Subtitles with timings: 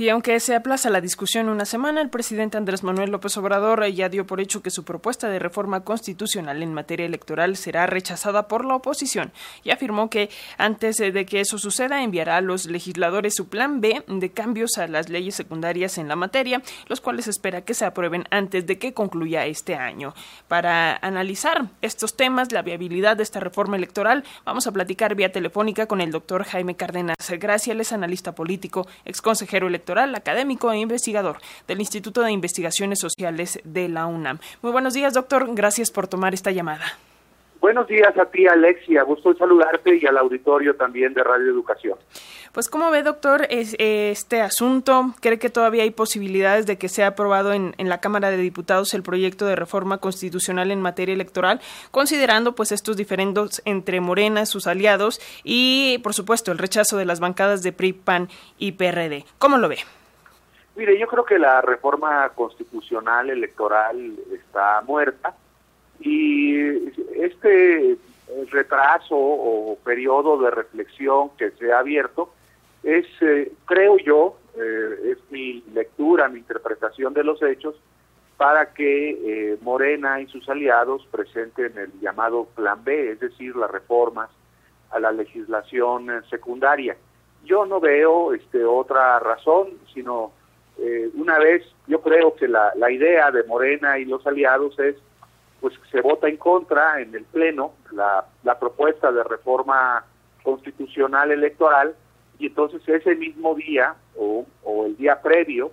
[0.00, 4.08] Y aunque se aplaza la discusión una semana, el presidente Andrés Manuel López Obrador ya
[4.08, 8.64] dio por hecho que su propuesta de reforma constitucional en materia electoral será rechazada por
[8.64, 9.32] la oposición
[9.64, 14.04] y afirmó que antes de que eso suceda enviará a los legisladores su plan B
[14.06, 18.24] de cambios a las leyes secundarias en la materia, los cuales espera que se aprueben
[18.30, 20.14] antes de que concluya este año.
[20.46, 25.86] Para analizar estos temas, la viabilidad de esta reforma electoral, vamos a platicar vía telefónica
[25.86, 29.66] con el doctor Jaime Cárdenas Gracia, es analista político, ex consejero
[30.14, 34.38] académico e investigador del Instituto de Investigaciones Sociales de la UNAM.
[34.60, 35.48] Muy buenos días, doctor.
[35.54, 36.98] Gracias por tomar esta llamada.
[37.60, 39.02] Buenos días a ti, Alexia.
[39.02, 41.98] Gusto saludarte y al auditorio también de Radio Educación.
[42.52, 45.14] Pues, ¿cómo ve, doctor, este asunto?
[45.20, 48.94] ¿Cree que todavía hay posibilidades de que sea aprobado en, en, la Cámara de Diputados
[48.94, 54.68] el proyecto de reforma constitucional en materia electoral, considerando pues estos diferendos entre Morena, sus
[54.68, 59.24] aliados y, por supuesto, el rechazo de las bancadas de PRI, PAN y PRD?
[59.38, 59.78] ¿Cómo lo ve?
[60.76, 65.34] Mire, yo creo que la reforma constitucional electoral está muerta
[66.00, 67.96] y este
[68.50, 72.30] retraso o periodo de reflexión que se ha abierto
[72.82, 77.74] es, eh, creo yo, eh, es mi lectura, mi interpretación de los hechos,
[78.36, 83.70] para que eh, Morena y sus aliados presenten el llamado Plan B, es decir, las
[83.70, 84.30] reformas
[84.90, 86.96] a la legislación secundaria.
[87.44, 90.32] Yo no veo este, otra razón, sino
[91.14, 94.94] una vez, yo creo que la, la idea de Morena y los aliados es
[95.60, 100.04] pues se vota en contra en el Pleno la, la propuesta de reforma
[100.42, 101.94] constitucional electoral
[102.38, 105.72] y entonces ese mismo día o, o, el día previo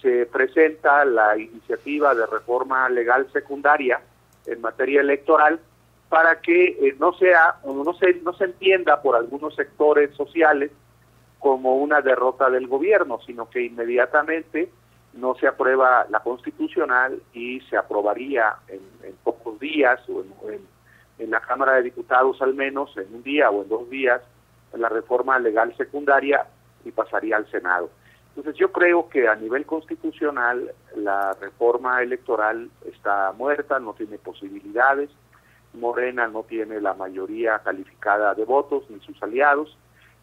[0.00, 4.00] se presenta la iniciativa de reforma legal secundaria
[4.46, 5.60] en materia electoral
[6.08, 10.70] para que eh, no sea no se no se entienda por algunos sectores sociales
[11.38, 14.70] como una derrota del gobierno, sino que inmediatamente
[15.14, 18.80] no se aprueba la constitucional y se aprobaría en,
[19.24, 20.60] pocos días o en,
[21.18, 24.22] en, la Cámara de Diputados al menos en un día o en dos días
[24.72, 26.46] la reforma legal secundaria
[26.84, 27.90] y pasaría al Senado.
[28.30, 35.10] Entonces yo creo que a nivel constitucional la reforma electoral está muerta, no tiene posibilidades,
[35.74, 39.76] Morena no tiene la mayoría calificada de votos ni sus aliados,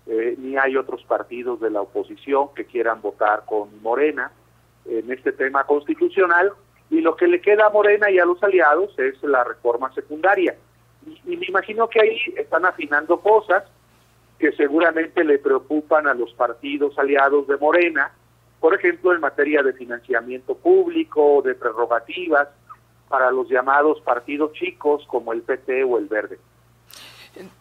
[0.06, 4.32] eh, ni hay otros partidos de la oposición que quieran votar con Morena
[4.90, 6.54] en este tema constitucional
[6.90, 10.56] y lo que le queda a Morena y a los aliados es la reforma secundaria.
[11.26, 13.64] Y, me imagino que ahí están afinando cosas
[14.40, 18.12] que seguramente le preocupan a los partidos aliados de Morena,
[18.60, 22.48] por ejemplo, en materia de financiamiento público, de prerrogativas
[23.08, 26.40] para los llamados partidos chicos como el PT o el Verde.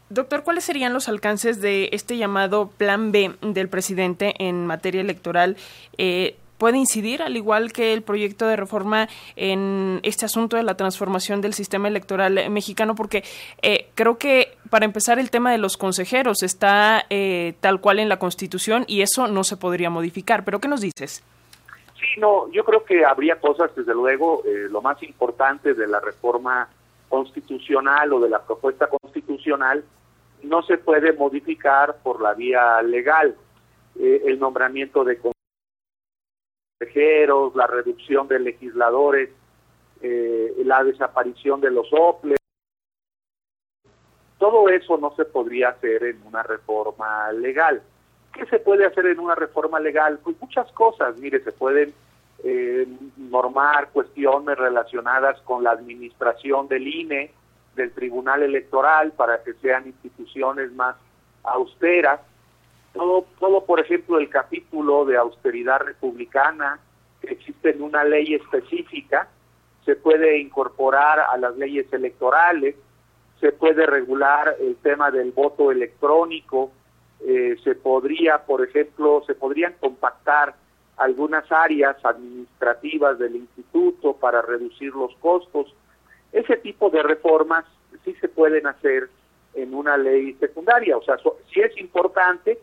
[0.09, 5.57] Doctor, ¿cuáles serían los alcances de este llamado Plan B del presidente en materia electoral?
[5.99, 10.77] Eh, puede incidir, al igual que el proyecto de reforma en este asunto de la
[10.77, 13.25] transformación del sistema electoral mexicano, porque
[13.63, 18.09] eh, creo que para empezar el tema de los consejeros está eh, tal cual en
[18.09, 20.45] la Constitución y eso no se podría modificar.
[20.45, 21.23] ¿Pero qué nos dices?
[21.95, 26.01] Sí, no, yo creo que habría cosas, desde luego, eh, lo más importante de la
[26.01, 26.69] reforma
[27.09, 29.85] constitucional o de la propuesta constitucional
[30.43, 33.35] no se puede modificar por la vía legal.
[33.99, 35.19] el nombramiento de
[37.55, 39.31] la reducción de legisladores,
[40.03, 42.39] eh, la desaparición de los OPLES.
[44.39, 47.83] Todo eso no se podría hacer en una reforma legal.
[48.33, 50.19] ¿Qué se puede hacer en una reforma legal?
[50.23, 51.17] Pues muchas cosas.
[51.17, 51.95] Mire, se pueden
[52.45, 57.31] eh, normar cuestiones relacionadas con la administración del INE,
[57.75, 60.97] del Tribunal Electoral, para que sean instituciones más
[61.43, 62.21] austeras
[62.97, 66.81] todo, todo, por ejemplo, el capítulo de austeridad republicana
[67.21, 69.29] que existe en una ley específica,
[69.85, 72.75] se puede incorporar a las leyes electorales,
[73.41, 76.73] se puede regular el tema del voto electrónico,
[77.21, 80.55] eh, se podría, por ejemplo, se podrían compactar
[80.97, 85.75] algunas áreas administrativas del instituto para reducir los costos.
[86.33, 87.65] Ese tipo de reformas
[88.05, 89.09] sí se pueden hacer
[89.55, 91.17] en una ley secundaria, o sea,
[91.53, 92.59] sí es importante,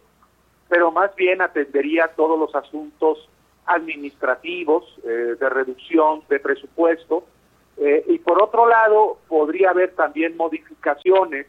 [0.73, 3.29] pero más bien atendería todos los asuntos
[3.67, 7.25] administrativos eh, de reducción de presupuesto
[7.77, 11.45] eh, y por otro lado podría haber también modificaciones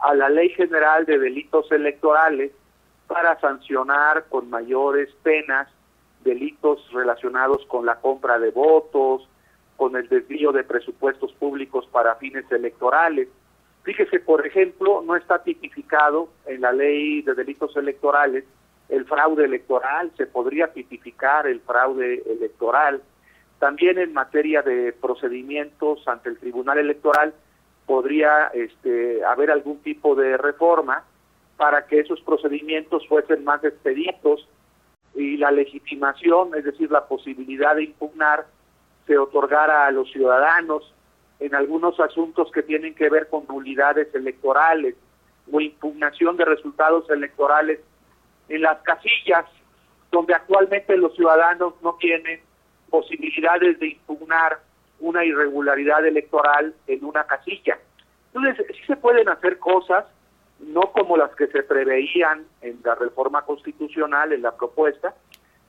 [0.00, 2.50] a la Ley General de Delitos Electorales
[3.06, 5.68] para sancionar con mayores penas
[6.24, 9.28] delitos relacionados con la compra de votos,
[9.76, 13.28] con el desvío de presupuestos públicos para fines electorales.
[13.84, 18.44] Fíjese, por ejemplo, no está tipificado en la ley de delitos electorales
[18.88, 23.02] el fraude electoral, se podría tipificar el fraude electoral.
[23.58, 27.34] También en materia de procedimientos ante el Tribunal Electoral
[27.86, 31.04] podría este, haber algún tipo de reforma
[31.56, 34.46] para que esos procedimientos fuesen más expeditos
[35.14, 38.46] y la legitimación, es decir, la posibilidad de impugnar,
[39.06, 40.92] se otorgara a los ciudadanos
[41.40, 44.96] en algunos asuntos que tienen que ver con nulidades electorales
[45.50, 47.80] o impugnación de resultados electorales
[48.48, 49.44] en las casillas
[50.10, 52.40] donde actualmente los ciudadanos no tienen
[52.90, 54.60] posibilidades de impugnar
[55.00, 57.78] una irregularidad electoral en una casilla.
[58.32, 60.06] Entonces, sí se pueden hacer cosas,
[60.60, 65.14] no como las que se preveían en la reforma constitucional, en la propuesta,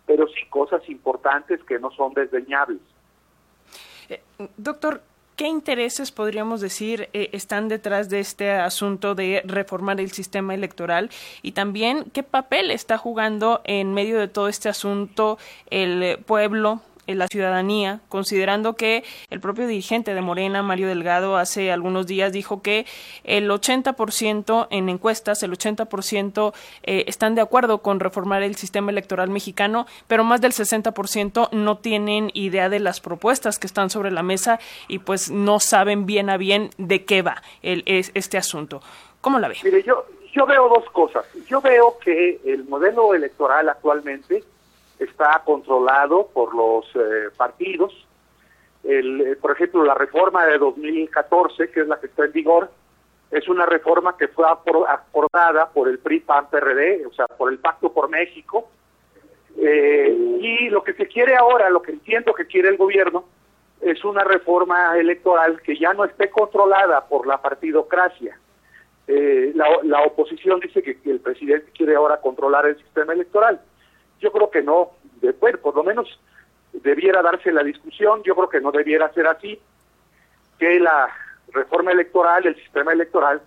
[0.06, 2.80] pero sí cosas importantes que no son desdeñables.
[4.10, 4.22] Eh,
[4.56, 5.02] doctor,
[5.38, 11.12] ¿Qué intereses, podríamos decir, eh, están detrás de este asunto de reformar el sistema electoral?
[11.44, 15.38] Y también, ¿qué papel está jugando en medio de todo este asunto
[15.70, 21.72] el pueblo, en la ciudadanía, considerando que el propio dirigente de Morena, Mario Delgado, hace
[21.72, 22.86] algunos días dijo que
[23.24, 29.30] el 80% en encuestas, el 80% eh, están de acuerdo con reformar el sistema electoral
[29.30, 34.24] mexicano, pero más del 60% no tienen idea de las propuestas que están sobre la
[34.24, 38.82] mesa y pues no saben bien a bien de qué va el, este asunto.
[39.22, 39.56] ¿Cómo la ve?
[39.64, 41.26] Mire, yo, yo veo dos cosas.
[41.48, 44.44] Yo veo que el modelo electoral actualmente
[45.00, 47.94] está controlado por los eh, partidos.
[48.84, 52.72] El, eh, por ejemplo, la reforma de 2014, que es la que está en vigor,
[53.30, 57.60] es una reforma que fue acordada por el PRI, PAN, PRD, o sea, por el
[57.60, 58.70] Pacto por México.
[59.58, 63.26] Eh, y lo que se quiere ahora, lo que entiendo que quiere el gobierno,
[63.82, 68.40] es una reforma electoral que ya no esté controlada por la partidocracia.
[69.08, 73.60] la, la, oposición dice que el presidente quiere ahora controlar el sistema electoral.
[74.20, 74.92] Yo creo que no,
[75.22, 76.08] después, por lo menos
[76.74, 79.60] debiera darse la discusión, yo creo que no debiera ser así,
[80.60, 81.10] que la
[81.52, 83.42] reforma electoral, el sistema electoral,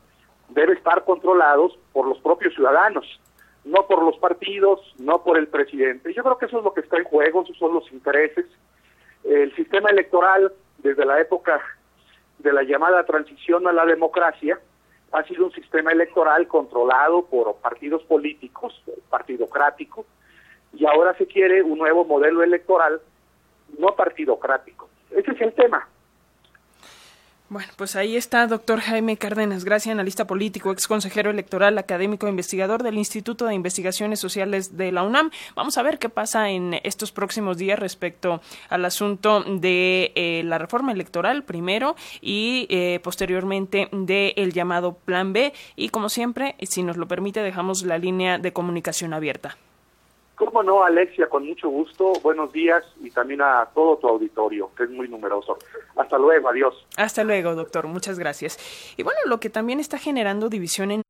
[0.48, 3.20] debe estar controlados por los propios ciudadanos,
[3.64, 6.12] no por los partidos, no por el presidente.
[6.12, 8.46] Yo creo que eso es lo que está en juego, esos son los intereses.
[9.24, 11.60] El sistema electoral, desde la época
[12.38, 14.58] de la llamada transición a la democracia,
[15.12, 20.06] ha sido un sistema electoral controlado por partidos políticos, partidocráticos,
[20.72, 23.00] y ahora se quiere un nuevo modelo electoral
[23.78, 24.88] no partidocrático.
[25.10, 25.88] Ese es el tema.
[27.50, 32.84] Bueno, pues ahí está, doctor Jaime Cárdenas Gracia, analista político, ex consejero electoral, académico investigador
[32.84, 35.32] del Instituto de Investigaciones Sociales de la UNAM.
[35.56, 40.58] Vamos a ver qué pasa en estos próximos días respecto al asunto de eh, la
[40.58, 45.52] reforma electoral primero y eh, posteriormente del llamado Plan B.
[45.74, 49.56] Y como siempre, si nos lo permite, dejamos la línea de comunicación abierta.
[50.40, 52.14] Cómo no, Alexia, con mucho gusto.
[52.22, 55.58] Buenos días y también a todo tu auditorio, que es muy numeroso.
[55.96, 56.86] Hasta luego, adiós.
[56.96, 57.86] Hasta luego, doctor.
[57.86, 58.58] Muchas gracias.
[58.96, 61.02] Y bueno, lo que también está generando división en